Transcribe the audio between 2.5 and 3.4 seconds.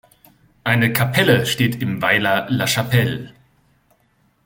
Chapelle.